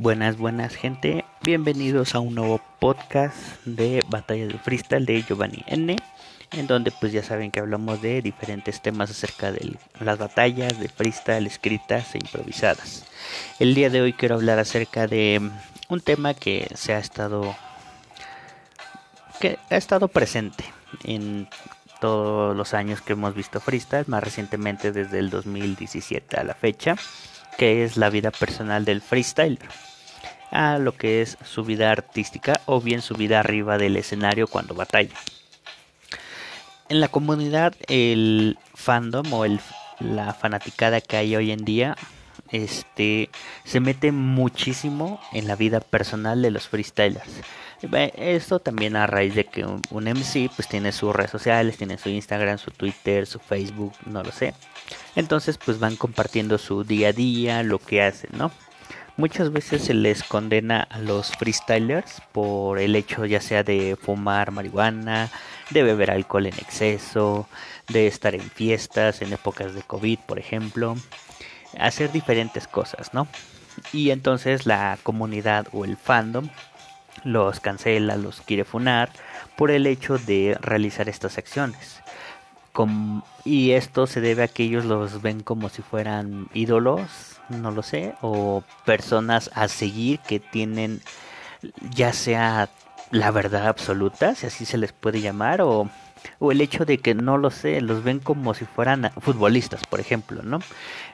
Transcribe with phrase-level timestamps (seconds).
[0.00, 5.94] Buenas, buenas gente, bienvenidos a un nuevo podcast de Batalla de Freestyle de Giovanni N,
[6.52, 10.88] en donde pues ya saben que hablamos de diferentes temas acerca de las batallas de
[10.88, 13.04] freestyle escritas e improvisadas.
[13.58, 15.50] El día de hoy quiero hablar acerca de
[15.90, 17.54] un tema que se ha estado
[19.38, 20.64] que ha estado presente
[21.04, 21.46] en
[22.00, 26.96] todos los años que hemos visto freestyle, más recientemente desde el 2017 a la fecha,
[27.58, 29.68] que es la vida personal del freestyler,
[30.50, 34.74] a lo que es su vida artística o bien su vida arriba del escenario cuando
[34.74, 35.14] batalla.
[36.88, 39.60] En la comunidad el fandom o el,
[40.00, 41.96] la fanaticada que hay hoy en día
[42.50, 43.30] este
[43.64, 47.30] se mete muchísimo en la vida personal de los freestylers
[48.16, 52.08] esto también a raíz de que un, MC pues tiene sus redes sociales, tiene su
[52.08, 54.54] Instagram, su Twitter, su Facebook, no lo sé.
[55.16, 58.50] Entonces pues van compartiendo su día a día, lo que hacen, ¿no?
[59.20, 64.50] Muchas veces se les condena a los freestylers por el hecho ya sea de fumar
[64.50, 65.28] marihuana,
[65.68, 67.46] de beber alcohol en exceso,
[67.88, 70.96] de estar en fiestas en épocas de COVID, por ejemplo,
[71.78, 73.28] hacer diferentes cosas, ¿no?
[73.92, 76.48] Y entonces la comunidad o el fandom
[77.22, 79.10] los cancela, los quiere funar
[79.54, 82.00] por el hecho de realizar estas acciones.
[83.44, 87.82] Y esto se debe a que ellos los ven como si fueran ídolos, no lo
[87.82, 91.00] sé, o personas a seguir que tienen
[91.90, 92.68] ya sea
[93.10, 95.88] la verdad absoluta, si así se les puede llamar, o,
[96.38, 100.00] o el hecho de que no lo sé, los ven como si fueran futbolistas, por
[100.00, 100.60] ejemplo, ¿no?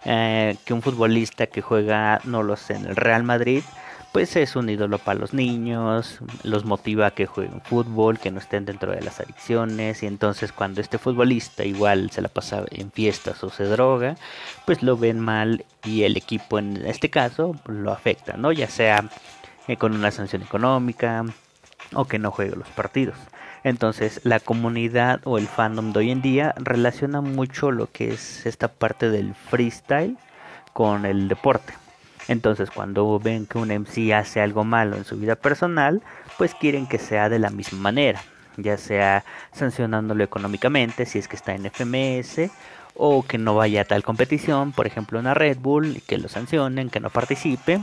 [0.04, 3.62] Eh, que un futbolista que juega, no lo sé, en el Real Madrid,
[4.12, 8.38] pues es un ídolo para los niños, los motiva a que jueguen fútbol, que no
[8.38, 12.90] estén dentro de las adicciones y entonces cuando este futbolista igual se la pasa en
[12.90, 14.16] fiestas o se droga,
[14.64, 18.52] pues lo ven mal y el equipo en este caso lo afecta, ¿no?
[18.52, 19.08] Ya sea
[19.68, 21.24] eh, con una sanción económica
[21.92, 23.18] o que no juegue los partidos.
[23.64, 28.46] Entonces la comunidad o el fandom de hoy en día relaciona mucho lo que es
[28.46, 30.16] esta parte del freestyle
[30.72, 31.74] con el deporte.
[32.28, 36.02] Entonces cuando ven que un MC hace algo malo en su vida personal,
[36.38, 38.22] pues quieren que sea de la misma manera,
[38.56, 42.50] ya sea sancionándolo económicamente si es que está en FMS
[42.94, 46.90] o que no vaya a tal competición, por ejemplo una Red Bull, que lo sancionen,
[46.90, 47.80] que no participe,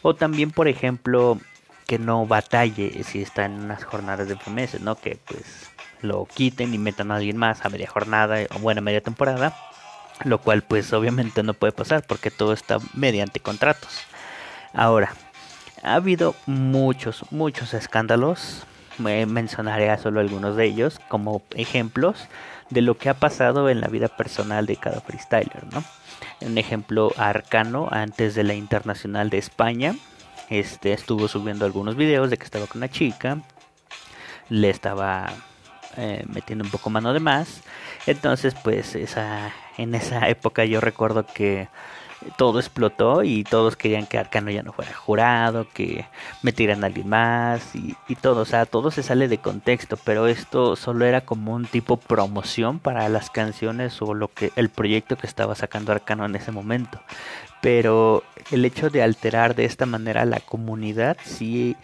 [0.00, 1.38] o también por ejemplo
[1.86, 4.94] que no batalle si está en unas jornadas de FMS, ¿no?
[4.94, 5.70] Que pues
[6.00, 9.54] lo quiten y metan a alguien más a media jornada o buena media temporada
[10.24, 14.00] lo cual pues obviamente no puede pasar porque todo está mediante contratos.
[14.72, 15.14] Ahora,
[15.82, 18.64] ha habido muchos, muchos escándalos,
[18.98, 22.28] me mencionaré solo algunos de ellos como ejemplos
[22.70, 25.82] de lo que ha pasado en la vida personal de cada freestyler, ¿no?
[26.40, 29.94] Un ejemplo Arcano antes de la Internacional de España,
[30.48, 33.38] este estuvo subiendo algunos videos de que estaba con una chica,
[34.48, 35.32] le estaba
[35.96, 37.62] eh, metiendo un poco mano de más,
[38.06, 41.68] entonces pues esa en esa época yo recuerdo que
[42.36, 46.06] todo explotó y todos querían que Arcano ya no fuera jurado, que
[46.42, 50.26] metieran a alguien más y, y, todo, o sea, todo se sale de contexto, pero
[50.26, 55.16] esto solo era como un tipo promoción para las canciones o lo que el proyecto
[55.16, 57.00] que estaba sacando Arcano en ese momento.
[57.60, 61.76] Pero el hecho de alterar de esta manera la comunidad sí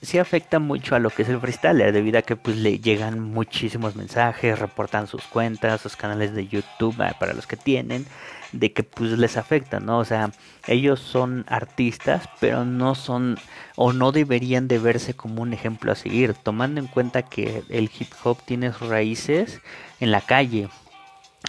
[0.00, 3.20] sí afecta mucho a lo que es el freestyler, debido a que pues le llegan
[3.20, 8.06] muchísimos mensajes, reportan sus cuentas, sus canales de YouTube ah, para los que tienen,
[8.52, 9.98] de que pues les afecta, ¿no?
[9.98, 10.30] O sea,
[10.66, 13.36] ellos son artistas, pero no son
[13.76, 17.90] o no deberían de verse como un ejemplo a seguir, tomando en cuenta que el
[17.98, 19.60] hip hop tiene sus raíces
[20.00, 20.68] en la calle,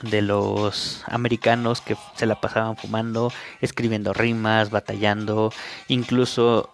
[0.04, 5.52] de los americanos que se la pasaban fumando, escribiendo rimas, batallando,
[5.90, 6.72] incluso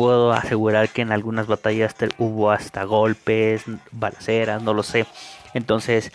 [0.00, 5.04] puedo asegurar que en algunas batallas hubo hasta golpes, balaceras, no lo sé.
[5.52, 6.10] Entonces,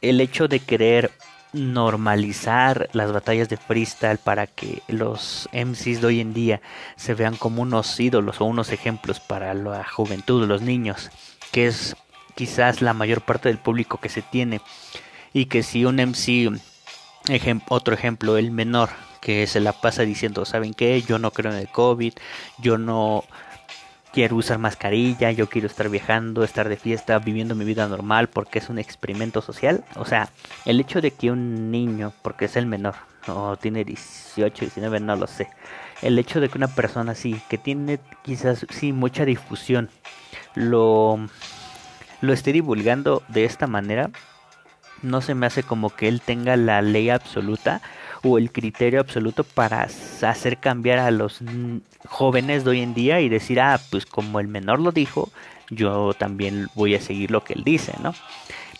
[0.00, 1.10] el hecho de querer
[1.52, 6.62] normalizar las batallas de freestyle para que los MCs de hoy en día
[6.96, 11.10] se vean como unos ídolos o unos ejemplos para la juventud, los niños,
[11.52, 11.94] que es
[12.36, 14.62] quizás la mayor parte del público que se tiene
[15.34, 16.58] y que si un MC,
[17.68, 18.88] otro ejemplo, el menor,
[19.26, 21.02] que se la pasa diciendo, ¿saben qué?
[21.02, 22.12] Yo no creo en el COVID,
[22.58, 23.24] yo no
[24.12, 28.60] quiero usar mascarilla, yo quiero estar viajando, estar de fiesta, viviendo mi vida normal porque
[28.60, 29.84] es un experimento social.
[29.96, 30.28] O sea,
[30.64, 32.94] el hecho de que un niño, porque es el menor,
[33.26, 35.48] o tiene 18, 19, no lo sé.
[36.02, 39.90] El hecho de que una persona así, que tiene quizás sí mucha difusión,
[40.54, 41.18] lo,
[42.20, 44.08] lo esté divulgando de esta manera,
[45.02, 47.82] no se me hace como que él tenga la ley absoluta
[48.26, 49.82] o el criterio absoluto para
[50.22, 51.40] hacer cambiar a los
[52.08, 55.30] jóvenes de hoy en día y decir, ah, pues como el menor lo dijo,
[55.70, 58.14] yo también voy a seguir lo que él dice, ¿no?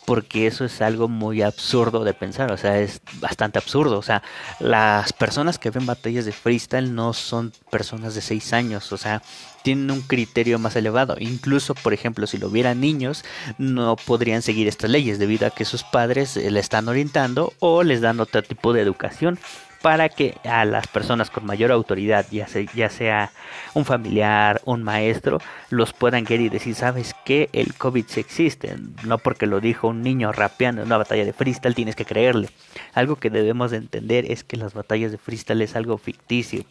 [0.06, 4.22] Porque eso es algo muy absurdo de pensar, o sea, es bastante absurdo, o sea,
[4.60, 9.20] las personas que ven batallas de freestyle no son personas de 6 años, o sea,
[9.62, 13.24] tienen un criterio más elevado, incluso, por ejemplo, si lo vieran niños,
[13.58, 18.00] no podrían seguir estas leyes debido a que sus padres le están orientando o les
[18.00, 19.40] dan otro tipo de educación
[19.86, 23.30] para que a las personas con mayor autoridad, ya sea,
[23.72, 25.38] un familiar, un maestro,
[25.70, 28.74] los puedan guiar y decir, sabes que el COVID sí existe,
[29.04, 32.48] no porque lo dijo un niño rapeando en una batalla de freestyle tienes que creerle.
[32.94, 36.64] Algo que debemos de entender es que las batallas de freestyle es algo ficticio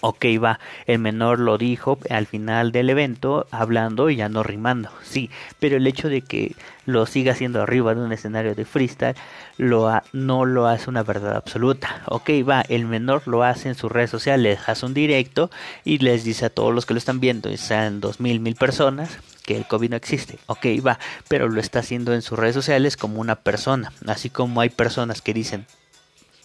[0.00, 4.90] Ok, va, el menor lo dijo al final del evento, hablando y ya no rimando,
[5.02, 5.30] sí,
[5.60, 9.14] pero el hecho de que lo siga haciendo arriba de un escenario de freestyle
[9.56, 12.02] lo no lo hace una verdad absoluta.
[12.06, 15.50] Ok, va, el menor lo hace en sus redes sociales, hace un directo
[15.84, 18.56] y les dice a todos los que lo están viendo, y sean dos mil, mil
[18.56, 20.38] personas, que el COVID no existe.
[20.46, 20.98] Ok, va,
[21.28, 25.22] pero lo está haciendo en sus redes sociales como una persona, así como hay personas
[25.22, 25.66] que dicen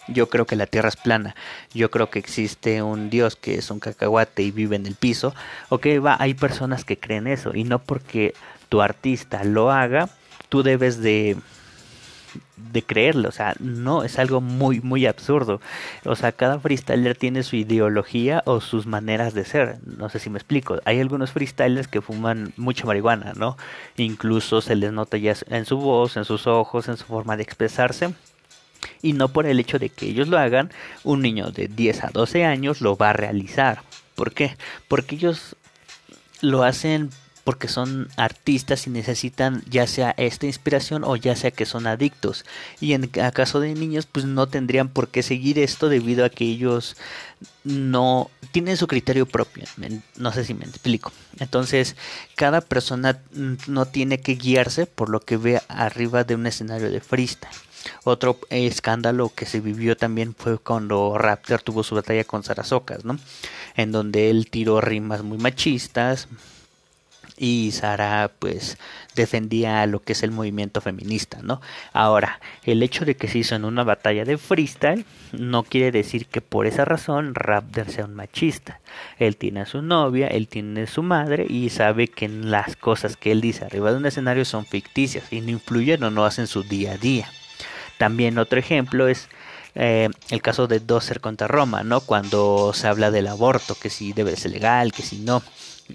[0.08, 1.34] yo creo que la Tierra es plana.
[1.72, 5.34] Yo creo que existe un Dios que es un cacahuate y vive en el piso.
[5.68, 7.54] Ok, va, hay personas que creen eso.
[7.54, 8.34] Y no porque
[8.68, 10.08] tu artista lo haga,
[10.48, 11.36] tú debes de
[12.56, 15.60] de creerlo, o sea, no, es algo muy, muy absurdo.
[16.04, 19.78] O sea, cada freestyler tiene su ideología o sus maneras de ser.
[19.84, 20.80] No sé si me explico.
[20.84, 23.56] Hay algunos freestylers que fuman mucha marihuana, ¿no?
[23.96, 27.44] Incluso se les nota ya en su voz, en sus ojos, en su forma de
[27.44, 28.14] expresarse
[29.04, 30.72] y no por el hecho de que ellos lo hagan,
[31.04, 33.82] un niño de 10 a 12 años lo va a realizar.
[34.14, 34.56] ¿Por qué?
[34.88, 35.56] Porque ellos
[36.40, 37.10] lo hacen
[37.44, 42.46] porque son artistas y necesitan ya sea esta inspiración o ya sea que son adictos.
[42.80, 46.46] Y en caso de niños, pues no tendrían por qué seguir esto debido a que
[46.46, 46.96] ellos
[47.62, 49.64] no tienen su criterio propio.
[50.16, 51.12] No sé si me explico.
[51.38, 51.96] Entonces,
[52.36, 53.20] cada persona
[53.66, 57.52] no tiene que guiarse por lo que ve arriba de un escenario de freestyle.
[58.04, 63.18] Otro escándalo que se vivió también fue cuando Raptor tuvo su batalla con Sarasocas, ¿no?
[63.76, 66.28] En donde él tiró rimas muy machistas
[67.36, 68.78] y Sara pues
[69.14, 71.60] defendía lo que es el movimiento feminista, ¿no?
[71.92, 76.26] Ahora, el hecho de que se hizo en una batalla de freestyle no quiere decir
[76.26, 78.80] que por esa razón Raptor sea un machista.
[79.18, 83.16] Él tiene a su novia, él tiene a su madre y sabe que las cosas
[83.16, 86.46] que él dice arriba de un escenario son ficticias y no influyen o no hacen
[86.46, 87.28] su día a día.
[87.98, 89.28] También otro ejemplo es
[89.74, 92.00] eh, el caso de Doser contra Roma, ¿no?
[92.00, 95.42] Cuando se habla del aborto, que si debe ser legal, que si no.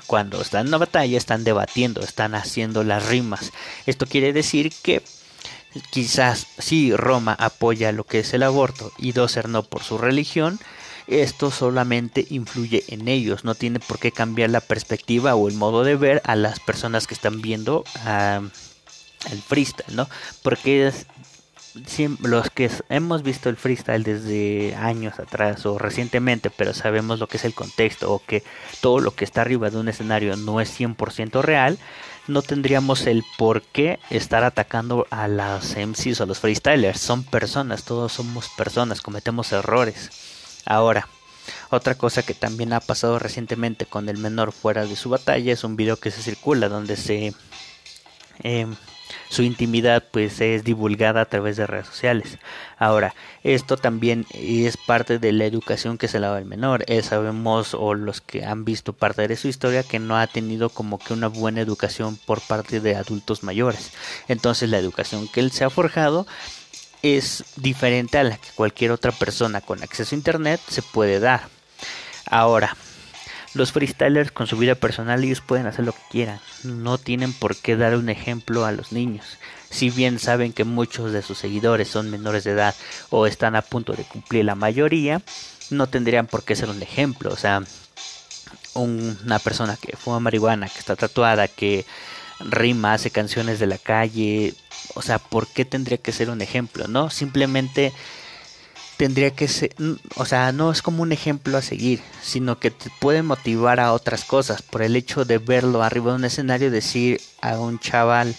[0.06, 3.52] Cuando están en una batalla están debatiendo, están haciendo las rimas.
[3.86, 5.02] Esto quiere decir que
[5.92, 10.60] quizás si Roma apoya lo que es el aborto y Doser no por su religión,
[11.08, 15.84] esto solamente influye en ellos, no tiene por qué cambiar la perspectiva o el modo
[15.84, 18.44] de ver a las personas que están viendo uh,
[19.32, 20.08] el freestyle, ¿no?
[20.44, 20.92] Porque
[22.22, 27.38] los que hemos visto el freestyle desde años atrás o recientemente, pero sabemos lo que
[27.38, 28.44] es el contexto o que
[28.82, 31.78] todo lo que está arriba de un escenario no es 100% real,
[32.28, 37.00] no tendríamos el por qué estar atacando a las MCs o a los freestylers.
[37.00, 40.10] Son personas, todos somos personas, cometemos errores.
[40.66, 41.08] Ahora,
[41.72, 45.64] otra cosa que también ha pasado recientemente con el menor fuera de su batalla es
[45.64, 47.34] un video que se circula donde se...
[48.44, 48.68] Eh,
[49.30, 52.38] su intimidad pues es divulgada a través de redes sociales.
[52.78, 53.14] Ahora,
[53.44, 56.84] esto también es parte de la educación que se le da al menor.
[56.88, 60.70] Eh, sabemos o los que han visto parte de su historia que no ha tenido
[60.70, 63.92] como que una buena educación por parte de adultos mayores.
[64.28, 66.28] Entonces la educación que él se ha forjado
[67.02, 71.48] es diferente a la que cualquier otra persona con acceso a internet se puede dar.
[72.26, 72.76] Ahora,
[73.60, 77.58] los freestylers con su vida personal ellos pueden hacer lo que quieran, no tienen por
[77.58, 79.26] qué dar un ejemplo a los niños.
[79.70, 82.74] Si bien saben que muchos de sus seguidores son menores de edad
[83.10, 85.22] o están a punto de cumplir la mayoría,
[85.70, 87.32] no tendrían por qué ser un ejemplo.
[87.32, 87.62] O sea,
[88.76, 91.86] una persona que fuma marihuana, que está tatuada, que
[92.40, 94.56] rima, hace canciones de la calle,
[94.96, 96.88] o sea, ¿por qué tendría que ser un ejemplo?
[96.88, 97.92] No, simplemente
[99.00, 99.74] tendría que ser,
[100.18, 103.94] o sea, no es como un ejemplo a seguir, sino que te puede motivar a
[103.94, 108.36] otras cosas por el hecho de verlo arriba de un escenario, decir a un chaval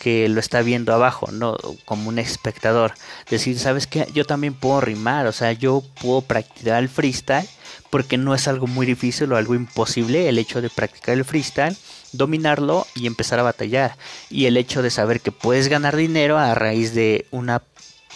[0.00, 2.94] que lo está viendo abajo, no como un espectador,
[3.30, 4.08] decir, ¿sabes qué?
[4.12, 7.48] Yo también puedo rimar, o sea, yo puedo practicar el freestyle
[7.88, 11.76] porque no es algo muy difícil o algo imposible el hecho de practicar el freestyle,
[12.10, 13.96] dominarlo y empezar a batallar.
[14.30, 17.62] Y el hecho de saber que puedes ganar dinero a raíz de una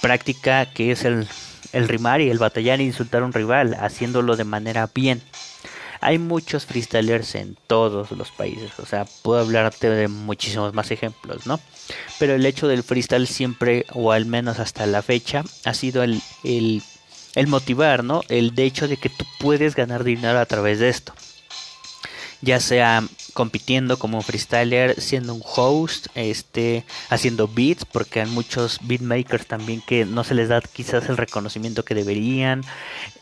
[0.01, 1.29] práctica que es el
[1.73, 5.23] el rimar y el batallar e insultar a un rival, haciéndolo de manera bien.
[6.01, 11.47] Hay muchos freestylers en todos los países, o sea, puedo hablarte de muchísimos más ejemplos,
[11.47, 11.59] ¿no?
[12.19, 16.21] Pero el hecho del freestyle siempre, o al menos hasta la fecha, ha sido el,
[16.45, 16.83] el,
[17.35, 18.23] el motivar, ¿no?
[18.29, 21.15] El de hecho de que tú puedes ganar dinero a través de esto
[22.41, 23.03] ya sea
[23.37, 30.07] compitiendo como freestyler, siendo un host, este, haciendo beats, porque hay muchos beatmakers también que
[30.07, 32.65] no se les da quizás el reconocimiento que deberían,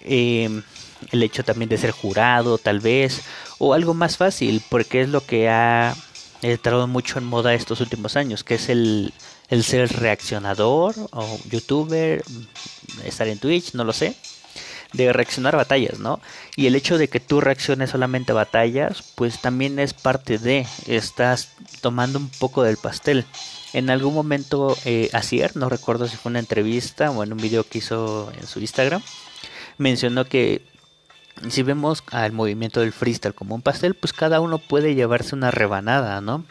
[0.01, 0.63] em,
[1.11, 3.23] el hecho también de ser jurado tal vez,
[3.59, 5.97] o algo más fácil, porque es lo que ha
[6.43, 9.13] entrado mucho en moda estos últimos años, que es el,
[9.49, 12.23] el ser reaccionador o youtuber,
[13.05, 14.15] estar en Twitch, no lo sé
[14.95, 16.21] de reaccionar a batallas, ¿no?
[16.57, 20.67] Y el hecho de que tú reacciones solamente a batallas, pues también es parte de,
[20.87, 23.27] estás tomando un poco del pastel.
[23.73, 25.11] En algún momento, eh,
[25.55, 29.03] no recuerdo si fue una entrevista o en un video que hizo en su Instagram,
[29.79, 30.63] mencionó que
[31.51, 35.51] si vemos al movimiento del freestyle como un pastel, pues cada uno puede llevarse una
[35.51, 36.45] rebanada, ¿no?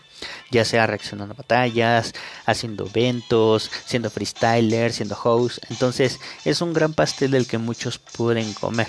[0.51, 2.13] Ya sea reaccionando a batallas,
[2.45, 5.59] haciendo eventos, siendo freestyler, siendo host.
[5.69, 8.87] Entonces es un gran pastel del que muchos pueden comer.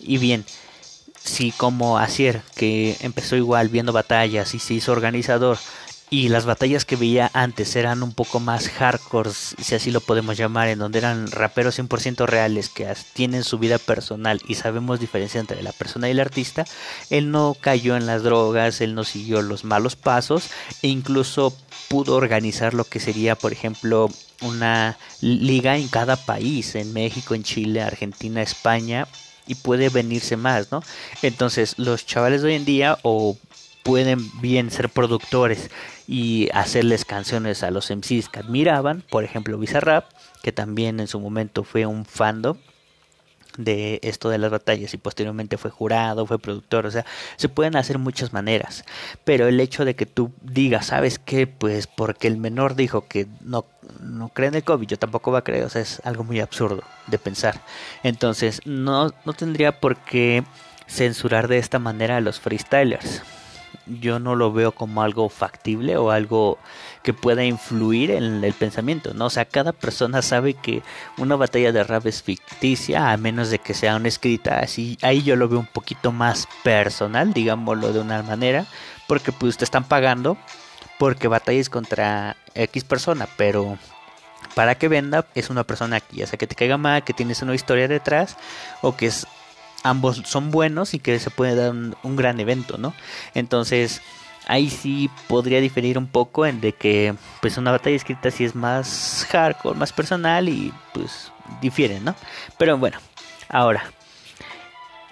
[0.00, 0.44] Y bien,
[1.22, 5.58] si como Asier, que empezó igual viendo batallas y se hizo organizador,
[6.12, 10.36] y las batallas que veía antes eran un poco más hardcore, si así lo podemos
[10.36, 15.40] llamar, en donde eran raperos 100% reales que tienen su vida personal y sabemos diferenciar
[15.40, 16.66] entre la persona y el artista,
[17.08, 20.50] él no cayó en las drogas, él no siguió los malos pasos
[20.82, 21.56] e incluso
[21.88, 24.10] pudo organizar lo que sería, por ejemplo,
[24.42, 29.08] una liga en cada país, en México, en Chile, Argentina, España,
[29.46, 30.82] y puede venirse más, ¿no?
[31.22, 33.38] Entonces, los chavales de hoy en día o
[33.82, 35.70] pueden bien ser productores
[36.06, 40.10] y hacerles canciones a los MCs que admiraban, por ejemplo Bizarrap,
[40.42, 42.56] que también en su momento fue un fandom
[43.58, 47.04] de esto de las batallas y posteriormente fue jurado, fue productor, o sea,
[47.36, 48.84] se pueden hacer muchas maneras,
[49.24, 51.46] pero el hecho de que tú digas, ¿sabes qué?
[51.46, 53.66] Pues porque el menor dijo que no,
[54.00, 56.40] no cree en el COVID, yo tampoco va a creer, o sea, es algo muy
[56.40, 57.60] absurdo de pensar.
[58.02, 60.44] Entonces, no, no tendría por qué
[60.88, 63.22] censurar de esta manera a los freestylers
[63.86, 66.58] yo no lo veo como algo factible o algo
[67.02, 69.26] que pueda influir en el pensamiento, ¿no?
[69.26, 70.82] O sea, cada persona sabe que
[71.18, 75.22] una batalla de rap es ficticia, a menos de que sea una escrita, así, ahí
[75.22, 78.66] yo lo veo un poquito más personal, digámoslo de una manera,
[79.08, 80.36] porque pues te están pagando
[80.98, 83.78] porque batalles contra X persona, pero
[84.54, 87.42] para que venda es una persona aquí, ya sea que te caiga mal, que tienes
[87.42, 88.36] una historia detrás
[88.82, 89.26] o que es
[89.82, 92.94] ambos son buenos y que se puede dar un, gran evento, ¿no?
[93.34, 94.00] Entonces,
[94.46, 98.54] ahí sí podría diferir un poco en de que pues una batalla escrita sí es
[98.54, 102.14] más hardcore, más personal y pues difiere, ¿no?
[102.58, 102.98] Pero bueno,
[103.48, 103.84] ahora,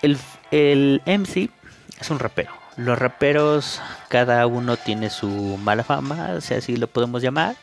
[0.03, 0.19] el,
[0.50, 1.50] el MC
[2.00, 2.53] es un rapero.
[2.77, 5.29] Los raperos, cada uno tiene su
[5.62, 7.57] mala fama, si así lo podemos llamar.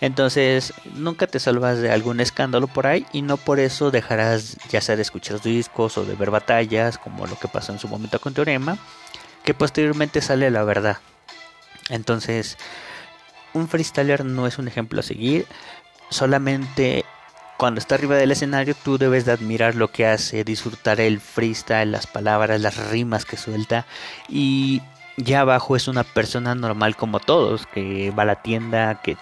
[0.00, 4.80] Entonces, nunca te salvas de algún escándalo por ahí y no por eso dejarás ya
[4.80, 8.18] sea de escuchar discos o de ver batallas, como lo que pasó en su momento
[8.18, 8.78] con Teorema,
[9.44, 10.98] que posteriormente sale la verdad.
[11.90, 12.56] Entonces,
[13.52, 15.46] un freestyler no es un ejemplo a seguir,
[16.08, 17.04] solamente
[17.58, 21.92] cuando está arriba del escenario tú debes de admirar lo que hace, disfrutar el freestyle,
[21.92, 23.84] las palabras, las rimas que suelta
[24.30, 24.80] y
[25.16, 29.16] ya abajo es una persona normal como todos, que va a la tienda, que,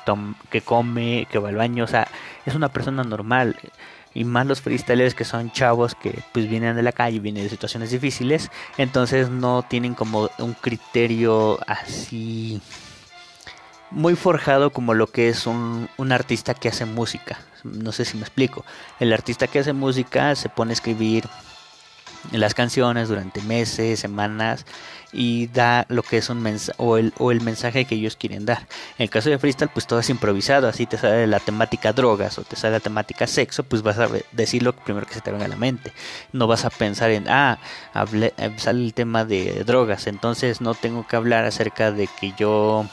[0.50, 2.08] que come, que va al baño, o sea,
[2.46, 3.56] es una persona normal.
[4.14, 7.50] Y más los freestylers que son chavos que pues vienen de la calle, vienen de
[7.50, 12.60] situaciones difíciles, entonces no tienen como un criterio así
[13.90, 17.38] muy forjado como lo que es un artista que hace música.
[17.64, 18.64] No sé si me explico.
[19.00, 21.24] El artista que hace música se pone a escribir
[22.32, 24.66] las canciones durante meses, semanas
[25.12, 28.44] y da lo que es un mensaje o el, o el mensaje que ellos quieren
[28.44, 28.60] dar.
[28.98, 32.38] En el caso de freestyle, pues todo es improvisado, así te sale la temática drogas
[32.38, 35.30] o te sale la temática sexo, pues vas a decir lo primero que se te
[35.30, 35.92] venga a la mente.
[36.32, 37.58] No vas a pensar en, ah,
[38.12, 42.86] eh, sale el tema de drogas, entonces no tengo que hablar acerca de que yo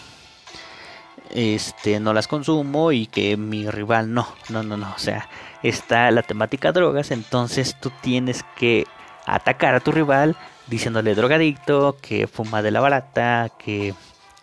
[1.32, 5.28] este no las consumo y que mi rival no, no, no, no, o sea,
[5.64, 8.86] está la temática drogas, entonces tú tienes que
[9.26, 10.36] atacar a tu rival
[10.68, 13.94] diciéndole drogadicto, que fuma de la barata, que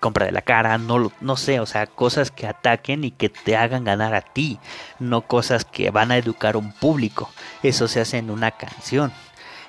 [0.03, 3.57] compra de la cara, no, no sé, o sea, cosas que ataquen y que te
[3.57, 4.59] hagan ganar a ti,
[4.99, 7.31] no cosas que van a educar a un público.
[7.63, 9.13] Eso se hace en una canción.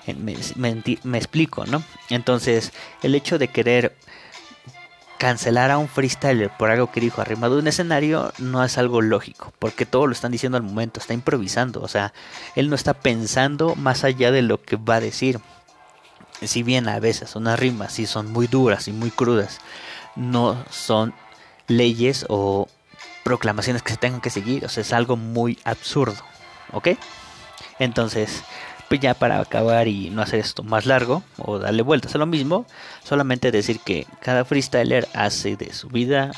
[0.06, 0.36] Me,
[1.04, 1.82] me, explico, ¿no?
[2.10, 3.96] Entonces, el hecho de querer
[5.24, 9.54] cancelar a un freestyler por algo que dijo arrimado un escenario no es algo lógico,
[9.58, 12.12] porque todo lo están diciendo al momento, está improvisando, o sea,
[12.58, 15.40] él no está pensando más allá de lo que va a decir.
[16.42, 19.60] Si bien a veces unas rimas sí son muy duras y muy crudas,
[20.18, 21.14] no son
[21.70, 22.68] leyes o
[23.24, 26.22] proclamaciones que se tengan que seguir, o sea, es algo muy absurdo,
[26.74, 26.90] ¿ok?
[27.80, 28.44] Entonces,
[28.90, 32.26] pues ya para acabar y no hacer esto más largo o darle vueltas a lo
[32.26, 32.66] mismo,
[33.04, 36.32] solamente decir que cada freestyler hace de su vida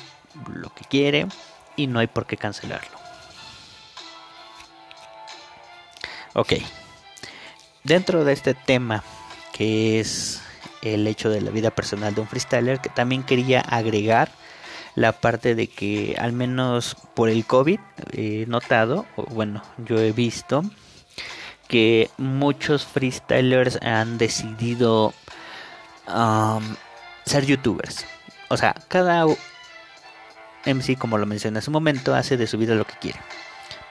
[0.53, 1.27] lo que quiere
[1.75, 2.97] y no hay por qué cancelarlo.
[6.33, 6.53] Ok,
[7.83, 9.03] dentro de este tema
[9.53, 10.41] que es
[10.81, 14.29] el hecho de la vida personal de un freestyler, que también quería agregar
[14.95, 17.79] la parte de que al menos por el COVID
[18.11, 20.63] he notado, bueno, yo he visto
[21.67, 25.13] que muchos freestylers han decidido
[26.07, 26.75] um,
[27.25, 28.05] ser youtubers.
[28.49, 29.25] O sea, cada
[30.65, 33.19] MC, como lo mencioné hace un momento, hace de su vida lo que quiere.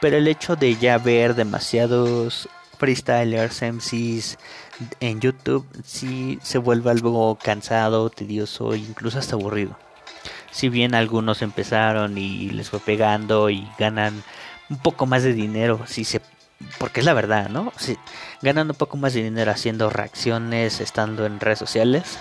[0.01, 4.39] Pero el hecho de ya ver demasiados freestylers, MCs
[5.01, 9.77] en YouTube, sí se vuelve algo cansado, tedioso incluso hasta aburrido.
[10.51, 14.23] Si bien algunos empezaron y les fue pegando y ganan
[14.71, 16.21] un poco más de dinero, si se
[16.79, 17.73] porque es la verdad, ¿no?
[17.77, 17.97] Sí,
[18.43, 22.19] un poco más de dinero haciendo reacciones, estando en redes sociales.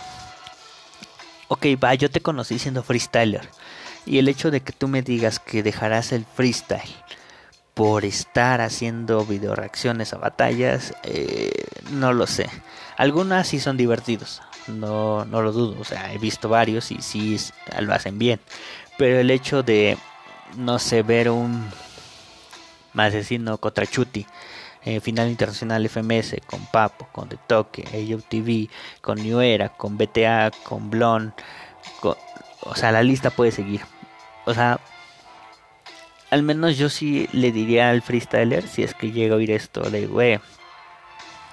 [1.48, 3.48] Ok, va, yo te conocí siendo freestyler.
[4.06, 6.96] Y el hecho de que tú me digas que dejarás el freestyle
[7.74, 11.52] por estar haciendo video reacciones a batallas, eh,
[11.92, 12.50] no lo sé.
[12.98, 15.80] Algunas sí son divertidos, no, no lo dudo.
[15.80, 17.40] O sea, he visto varios y sí
[17.80, 18.40] lo hacen bien.
[18.98, 19.98] Pero el hecho de,
[20.58, 21.70] no sé, ver un
[22.96, 24.26] Asesino contra Chuti,
[24.84, 27.84] eh, final internacional FMS, con Papo, con The Toque,
[28.30, 28.70] TV,
[29.02, 29.40] con New
[29.78, 31.34] con BTA, con Blon,
[32.02, 33.82] o sea, la lista puede seguir.
[34.46, 34.80] O sea,
[36.30, 39.82] al menos yo sí le diría al freestyler, si es que llega a oír esto,
[39.90, 40.40] de güey,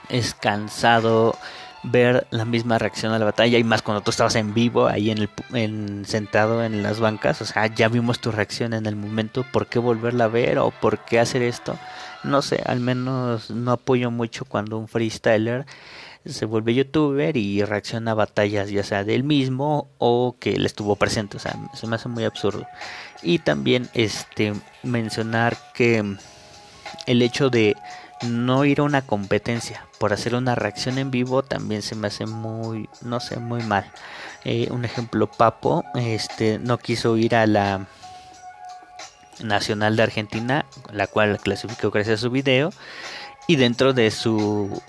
[0.09, 1.37] es cansado
[1.83, 5.11] ver la misma reacción a la batalla y más cuando tú estabas en vivo ahí
[5.11, 8.97] en el en, sentado en las bancas o sea ya vimos tu reacción en el
[8.97, 11.79] momento por qué volverla a ver o por qué hacer esto
[12.23, 15.65] no sé al menos no apoyo mucho cuando un freestyler
[16.27, 20.97] se vuelve youtuber y reacciona a batallas ya sea del mismo o que él estuvo
[20.97, 22.67] presente o sea se me hace muy absurdo.
[23.23, 26.17] Y también este mencionar que
[27.07, 27.77] el hecho de
[28.23, 32.27] no ir a una competencia por hacer una reacción en vivo también se me hace
[32.27, 33.91] muy no sé muy mal.
[34.45, 37.87] Eh, un ejemplo Papo este no quiso ir a la
[39.43, 42.73] nacional de Argentina la cual clasificó gracias a su video
[43.47, 44.83] y dentro de su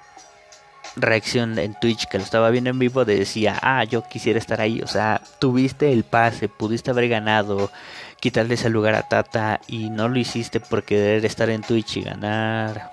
[0.98, 4.82] reacción en Twitch que lo estaba viendo en vivo decía ah yo quisiera estar ahí
[4.82, 7.72] o sea tuviste el pase pudiste haber ganado
[8.20, 12.02] quitarle ese lugar a Tata y no lo hiciste por querer estar en Twitch y
[12.02, 12.92] ganar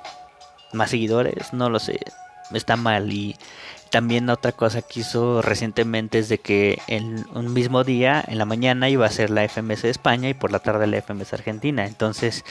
[0.73, 2.01] más seguidores, no lo sé,
[2.53, 3.37] está mal y
[3.91, 8.45] también otra cosa que hizo recientemente es de que en un mismo día, en la
[8.45, 11.87] mañana iba a ser la FMS de España y por la tarde la FMS Argentina.
[11.87, 12.45] Entonces,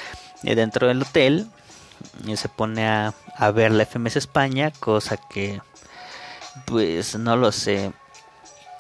[0.44, 1.48] eh, dentro del hotel
[2.28, 5.62] eh, se pone a, a ver la FMS España, cosa que
[6.66, 7.92] pues no lo sé.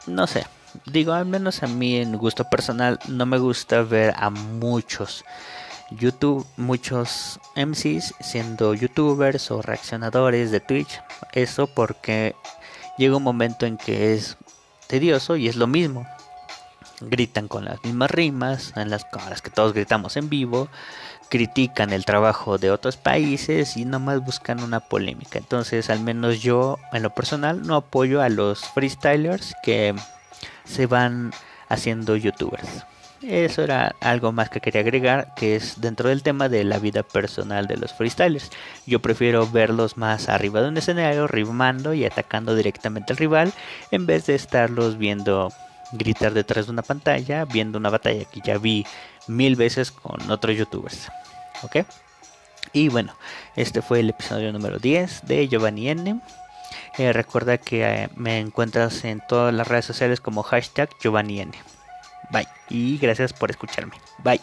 [0.07, 0.45] No sé.
[0.85, 5.23] Digo, al menos a mí en gusto personal no me gusta ver a muchos
[5.91, 11.01] YouTube, muchos MCs siendo youtubers o reaccionadores de Twitch.
[11.33, 12.35] Eso porque
[12.97, 14.37] llega un momento en que es
[14.87, 16.07] tedioso y es lo mismo.
[16.99, 20.67] Gritan con las mismas rimas, en las, las que todos gritamos en vivo,
[21.29, 25.37] critican el trabajo de otros países y nomás buscan una polémica.
[25.37, 29.93] Entonces, al menos yo, en lo personal, no apoyo a los freestylers que
[30.65, 31.31] se van
[31.69, 32.85] haciendo youtubers.
[33.27, 37.03] Eso era algo más que quería agregar, que es dentro del tema de la vida
[37.03, 38.51] personal de los freestylers.
[38.85, 43.51] Yo prefiero verlos más arriba de un escenario, rimando y atacando directamente al rival,
[43.91, 45.51] en vez de estarlos viendo
[45.91, 48.85] gritar detrás de una pantalla, viendo una batalla que ya vi
[49.27, 51.09] mil veces con otros youtubers.
[51.63, 51.85] ¿Ok?
[52.71, 53.13] Y bueno,
[53.57, 56.21] este fue el episodio número 10 de Giovanni N.
[56.97, 61.51] Eh, recuerda que eh, me encuentras en todas las redes sociales como hashtag Giovanni N.
[62.31, 62.47] Bye.
[62.69, 63.95] Y gracias por escucharme.
[64.23, 64.41] Bye.